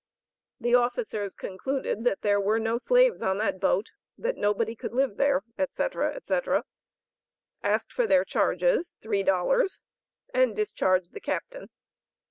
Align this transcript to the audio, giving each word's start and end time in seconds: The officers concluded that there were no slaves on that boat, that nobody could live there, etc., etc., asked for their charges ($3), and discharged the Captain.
The 0.59 0.73
officers 0.73 1.35
concluded 1.35 2.05
that 2.05 2.23
there 2.23 2.41
were 2.41 2.57
no 2.59 2.79
slaves 2.79 3.21
on 3.21 3.37
that 3.37 3.59
boat, 3.59 3.91
that 4.17 4.35
nobody 4.35 4.75
could 4.75 4.93
live 4.93 5.17
there, 5.17 5.43
etc., 5.59 6.15
etc., 6.15 6.63
asked 7.61 7.91
for 7.93 8.07
their 8.07 8.25
charges 8.25 8.97
($3), 9.03 9.79
and 10.33 10.55
discharged 10.55 11.13
the 11.13 11.21
Captain. 11.21 11.69